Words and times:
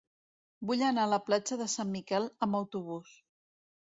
Vull 0.69 0.79
anar 0.85 1.03
a 1.07 1.09
la 1.11 1.19
platja 1.27 1.59
de 1.59 1.67
Sant 1.75 1.93
Miquel 1.97 2.27
amb 2.47 2.59
autobús. 2.61 3.13